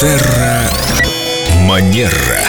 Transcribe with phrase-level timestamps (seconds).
[0.00, 0.70] Терра
[1.66, 2.47] Манера.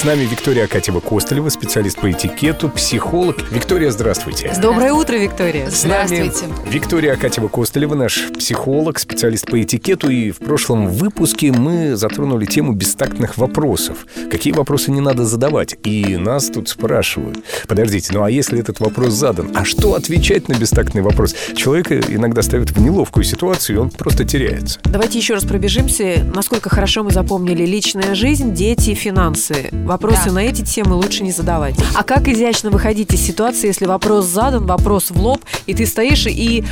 [0.00, 3.36] С нами Виктория Акатьева-Костылева, специалист по этикету, психолог.
[3.50, 4.50] Виктория, здравствуйте.
[4.58, 5.68] Доброе утро, Виктория.
[5.68, 6.54] С нами Здравствуйте.
[6.70, 10.08] Виктория Акатьева-Костылева, наш психолог, специалист по этикету.
[10.08, 14.06] И в прошлом выпуске мы затронули тему бестактных вопросов.
[14.30, 15.76] Какие вопросы не надо задавать?
[15.84, 17.44] И нас тут спрашивают.
[17.68, 21.34] Подождите, ну а если этот вопрос задан, а что отвечать на бестактный вопрос?
[21.54, 24.80] Человека иногда ставят в неловкую ситуацию, и он просто теряется.
[24.84, 29.68] Давайте еще раз пробежимся, насколько хорошо мы запомнили личная жизнь, дети, финансы.
[29.90, 30.32] Вопросы Да.
[30.34, 31.74] на эти темы лучше не задавать.
[31.96, 36.28] А как изящно выходить из ситуации, если вопрос задан, вопрос в лоб, и ты стоишь
[36.28, 36.64] и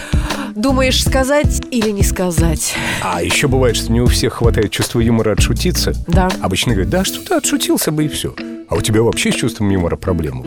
[0.54, 2.76] думаешь, сказать или не сказать?
[3.02, 5.94] А еще бывает, что не у всех хватает чувства юмора отшутиться.
[6.06, 6.28] Да.
[6.40, 8.36] Обычно говорят, да, что ты отшутился бы и все.
[8.68, 10.44] А у тебя вообще с чувством юмора проблемы?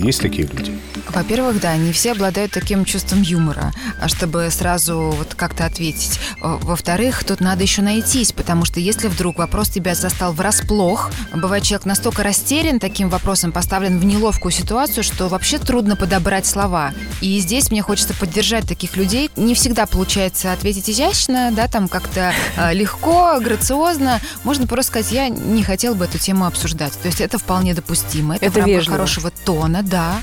[0.00, 0.72] Есть такие люди?
[1.12, 6.18] Во-первых, да, не все обладают таким чувством юмора, а чтобы сразу вот как-то ответить.
[6.42, 11.64] Э, Во-вторых, тут надо еще найтись, потому что если вдруг вопрос тебя застал врасплох, бывает
[11.64, 16.92] человек настолько растерян таким вопросом, поставлен в неловкую ситуацию, что вообще трудно подобрать слова.
[17.20, 19.30] И здесь мне хочется поддержать таких людей.
[19.36, 24.20] Не всегда получается ответить изящно, да, там как-то э, легко, грациозно.
[24.44, 26.92] Можно просто сказать, я не хотел бы эту тему обсуждать.
[27.00, 28.36] То есть это вполне допустимо.
[28.36, 28.96] Это, Это в рамках вежливо.
[28.96, 30.14] хорошего тона, да.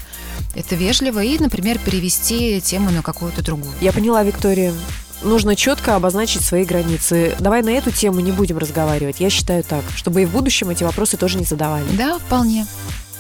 [0.56, 3.74] Это вежливо и, например, перевести тему на какую-то другую.
[3.82, 4.74] Я поняла, Виктория.
[5.24, 7.36] Нужно четко обозначить свои границы.
[7.40, 9.20] Давай на эту тему не будем разговаривать.
[9.20, 11.86] Я считаю так, чтобы и в будущем эти вопросы тоже не задавали.
[11.98, 12.68] Да, вполне.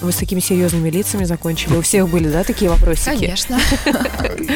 [0.01, 1.75] Мы с такими серьезными лицами закончили.
[1.75, 3.09] У всех были, да, такие вопросики?
[3.09, 3.59] Конечно.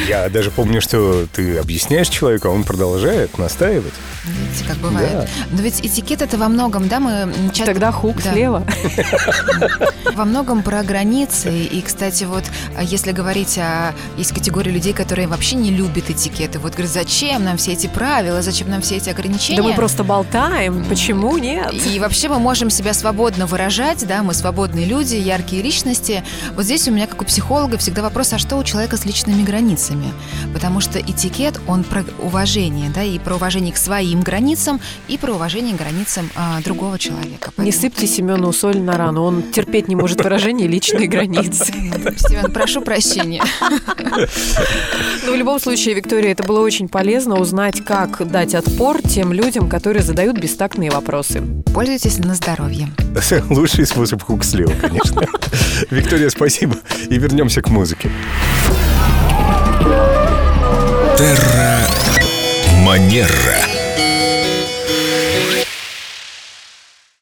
[0.07, 3.93] Я даже помню, что ты объясняешь человеку, а он продолжает настаивать.
[4.23, 5.27] Видите, как бывает.
[5.51, 7.65] Но ведь этикет это во многом, да, мы часто...
[7.65, 8.33] Тогда хук Да.
[8.33, 8.63] слева.
[10.13, 11.51] Во многом про границы.
[11.51, 12.43] И, кстати, вот
[12.77, 13.93] а, если говорить о...
[14.17, 16.59] Есть категория людей, которые вообще не любят этикеты.
[16.59, 19.57] Вот говорят, зачем нам все эти правила, зачем нам все эти ограничения?
[19.57, 20.85] Да мы просто болтаем.
[20.85, 21.73] Почему нет?
[21.73, 26.23] И вообще мы можем себя свободно выражать, да, мы свободные люди, яркие личности.
[26.55, 29.43] Вот здесь у меня, как у психолога, всегда вопрос, а что у человека с личными
[29.43, 30.05] границами?
[30.53, 35.33] Потому что этикет, он про уважение, да, и про уважение к своим границам, и про
[35.33, 37.51] уважение к границам а, другого человека.
[37.57, 39.23] Не Поэтому- сыпьте Семену соль на рану.
[39.23, 41.65] Он терпеть не может выражение личные границы.
[41.71, 43.43] Семен, прошу прощения.
[45.25, 49.69] Но в любом случае, Виктория, это было очень полезно узнать, как дать отпор тем людям,
[49.69, 51.41] которые задают бестактные вопросы.
[51.73, 52.89] Пользуйтесь на здоровье.
[53.49, 55.20] Лучший способ хук слева, конечно.
[55.89, 56.75] Виктория, спасибо.
[57.09, 58.09] И вернемся к музыке.
[61.17, 61.79] Терра
[62.83, 63.60] Манера.